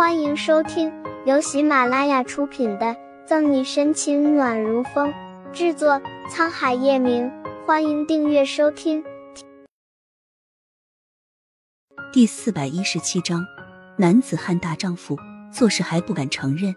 [0.00, 0.90] 欢迎收听
[1.26, 2.86] 由喜马拉雅出品的
[3.26, 5.12] 《赠你深情暖如风》，
[5.52, 7.30] 制作沧海夜明。
[7.66, 9.04] 欢迎订阅收听。
[12.14, 13.44] 第四百一十七章，
[13.98, 15.18] 男子汉大丈夫，
[15.52, 16.74] 做事还不敢承认。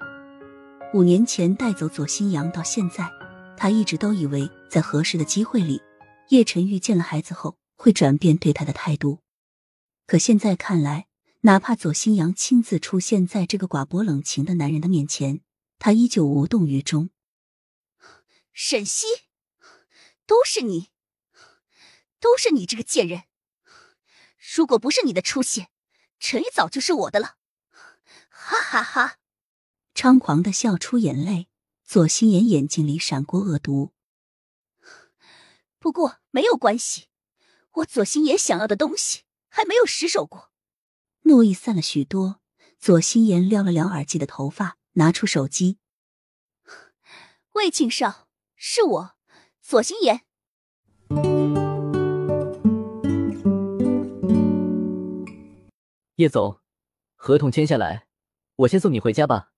[0.93, 3.09] 五年前带走左新阳，到现在，
[3.55, 5.81] 他一直都以为在合适的机会里，
[6.27, 9.19] 叶晨玉见了孩子后会转变对他的态度。
[10.05, 11.05] 可现在看来，
[11.45, 15.41] 哪怕左新阳亲自出现在这个寡薄冷情的男人的面前，
[15.77, 17.09] 他依旧无动于衷。
[18.53, 19.05] 沈西，
[20.25, 20.87] 都是你，
[22.21, 23.23] 都是你这个贱人！
[24.55, 25.67] 如果不是你的出现，
[26.17, 27.35] 陈宇早就是我的了！
[28.29, 29.17] 哈哈哈！
[29.93, 31.49] 猖狂的笑出眼泪，
[31.83, 33.91] 左心言眼睛里闪过恶毒。
[35.77, 37.07] 不过没有关系，
[37.71, 40.52] 我左心言想要的东西还没有失手过。
[41.23, 42.41] 怒意散了许多，
[42.77, 45.77] 左心言撩了撩耳际的头发，拿出手机。
[47.53, 49.15] 魏庆少，是我，
[49.61, 50.21] 左心言。
[56.15, 56.59] 叶总，
[57.15, 58.07] 合同签下来，
[58.57, 59.51] 我先送你回家吧。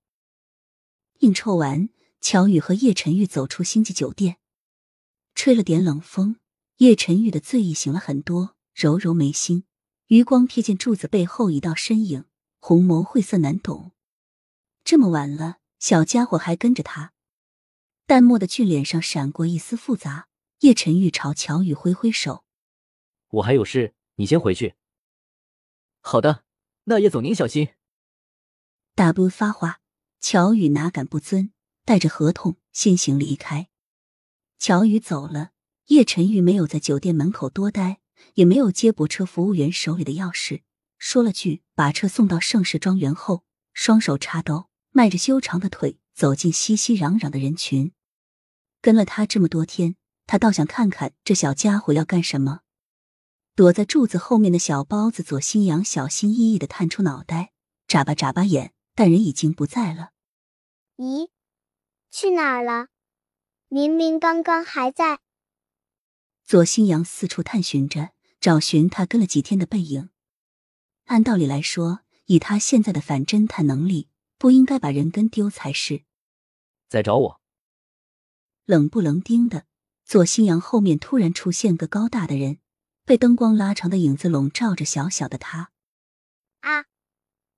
[1.19, 1.89] 应酬完，
[2.21, 4.37] 乔宇和叶晨玉走出星级酒店，
[5.33, 6.37] 吹了点冷风。
[6.77, 9.63] 叶晨玉的醉意醒了很多，揉揉眉心，
[10.07, 12.25] 余光瞥见柱子背后一道身影，
[12.59, 13.91] 红眸晦涩难懂。
[14.83, 17.13] 这么晚了，小家伙还跟着他。
[18.05, 20.27] 淡漠的俊脸上闪过一丝复杂。
[20.59, 22.45] 叶晨玉朝乔宇挥挥手
[23.29, 24.75] ：“我还有事，你先回去。
[26.01, 26.45] ”“好的，
[26.85, 27.69] 那叶总您小心。”
[28.95, 29.81] 大伯发话。
[30.21, 31.51] 乔宇哪敢不遵，
[31.83, 33.69] 带着合同先行离开。
[34.57, 35.51] 乔宇走了，
[35.87, 38.01] 叶晨玉没有在酒店门口多待，
[38.33, 40.63] 也没有接驳车服务员手里的钥匙，
[40.97, 47.93] 说了句“把车送到盛世庄园”后，双手插兜，迈着修长的腿走进熙熙攘攘的人群。
[48.81, 52.61] 跟了他这么多天，他倒想看看这小家伙要干什么。
[53.55, 57.53] 躲在柱子后面的小包子左新阳小心翼翼的探出脑袋，
[57.87, 60.11] 眨巴眨巴眼，但人已经不在了。
[60.97, 61.29] 咦，
[62.11, 62.87] 去哪儿了？
[63.69, 65.19] 明明刚刚还在。
[66.43, 68.11] 左新阳四处探寻着，
[68.45, 70.11] 找寻他跟了几天的背影。
[71.05, 74.07] 按道理来说，以他现在的反侦探能力，
[74.37, 76.03] 不应该把人跟丢才是。
[76.87, 77.41] 在找我？
[78.65, 79.65] 冷不冷丁的，
[80.03, 82.59] 左新阳后面突然出现个高大的人，
[83.03, 85.71] 被灯光拉长的影子笼罩着小小的他。
[86.59, 86.85] 啊！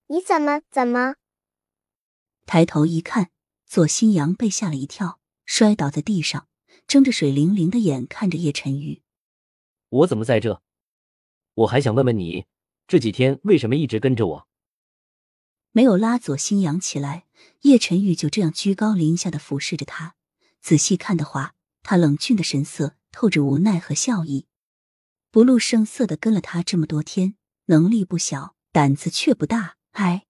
[0.07, 1.15] 你怎么怎么？
[2.45, 3.31] 抬头一看，
[3.65, 6.47] 左新阳被吓了一跳，摔倒在地上，
[6.87, 9.01] 睁着水灵灵的眼看着叶晨玉。
[9.89, 10.61] 我怎么在这？
[11.57, 12.45] 我还想问问你，
[12.87, 14.47] 这几天为什么一直跟着我？
[15.71, 17.25] 没有拉左新阳起来，
[17.61, 20.13] 叶晨玉就这样居高临下的俯视着他。
[20.61, 24.45] 仔细看的话，他冷峻的神色透着无奈和笑意。
[25.31, 27.33] 不露声色的跟了他这么多天，
[27.65, 29.77] 能力不小，胆子却不大。
[29.93, 30.25] 哎。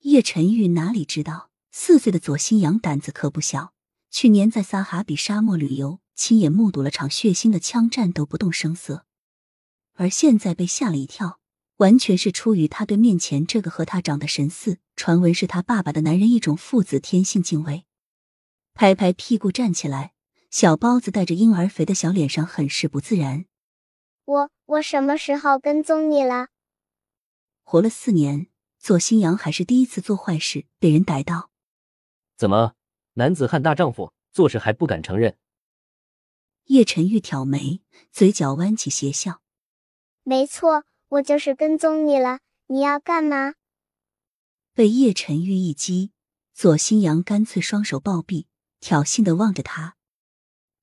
[0.00, 3.72] 叶晨玉哪里知道，四岁的左新阳胆子可不小。
[4.10, 9.06] 去年在撒哈比沙漠旅游，亲眼目睹了场血腥的枪战，都不动声色。
[9.94, 11.40] 而现在被吓了一跳，
[11.76, 17.84] 完全是出于他对面前这个和他长得神似、传闻是他爸爸的男人一种父子天性敬畏。
[18.74, 20.12] 拍拍屁股站起来，
[20.50, 23.44] 小包子带着婴儿肥的小脸上很是不自然。
[24.24, 26.48] 我我什么时候跟踪你了？
[27.62, 28.48] 活了四年。
[28.78, 31.50] 左新阳还是第一次做坏事被人逮到，
[32.36, 32.74] 怎么
[33.14, 35.38] 男子汉大丈夫做事还不敢承认？
[36.64, 37.80] 叶晨玉挑眉，
[38.12, 39.40] 嘴角弯起邪笑。
[40.24, 42.40] 没错，我就是跟踪你了。
[42.66, 43.54] 你要干嘛？
[44.72, 46.12] 被叶晨玉一击，
[46.54, 48.46] 左新阳干脆双手抱臂，
[48.80, 49.96] 挑衅的望着他，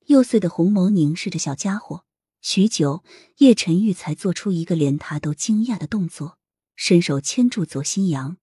[0.05, 2.05] 幼碎的红眸凝视着小家伙。
[2.41, 3.03] 许久，
[3.37, 6.37] 叶晨玉才做出一个连他都惊讶的动作。
[6.75, 8.37] 伸手牵住左新阳，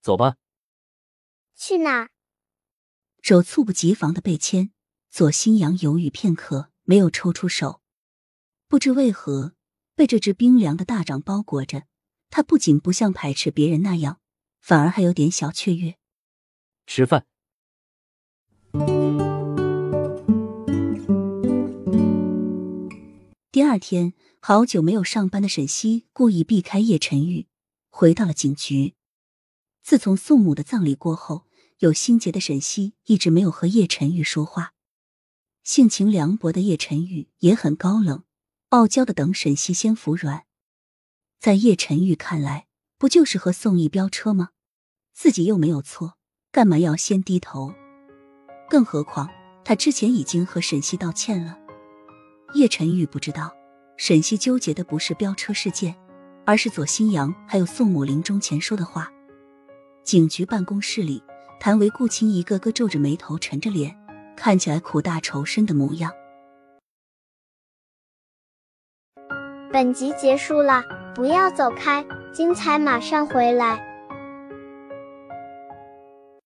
[0.00, 0.36] 走吧。
[1.56, 2.10] 去哪儿？
[3.20, 4.72] 手猝不及防的被牵，
[5.10, 7.80] 左新阳犹豫片刻，没有抽出手。
[8.68, 9.54] 不知为何，
[9.98, 11.82] 被这只冰凉的大掌包裹着，
[12.30, 14.20] 他不仅不像排斥别人那样，
[14.60, 15.96] 反而还有点小雀跃。
[16.86, 17.26] 吃饭。
[23.50, 27.48] 第二天，好久没有上班的沈西故意避开叶晨玉，
[27.90, 28.94] 回到了警局。
[29.82, 31.46] 自从宋母的葬礼过后，
[31.78, 34.74] 有心结的沈西一直没有和叶晨玉说话。
[35.64, 38.22] 性情凉薄的叶晨玉也很高冷，
[38.70, 40.44] 傲娇的等沈西先服软。
[41.40, 42.66] 在叶晨玉看来，
[42.98, 44.50] 不就是和宋义飙车吗？
[45.14, 46.18] 自己又没有错，
[46.52, 47.72] 干嘛要先低头？
[48.68, 49.30] 更何况
[49.64, 51.58] 他之前已经和沈西道歉了。
[52.52, 53.56] 叶晨玉不知道，
[53.96, 55.96] 沈西纠结的不是飙车事件，
[56.44, 59.10] 而是左新阳还有宋母临终前说的话。
[60.04, 61.22] 警局办公室里，
[61.58, 63.96] 谭维、顾青一个个皱着眉头，沉着脸，
[64.36, 66.12] 看起来苦大仇深的模样。
[69.78, 70.84] 本集结束了，
[71.14, 73.78] 不要走开，精彩马上回来。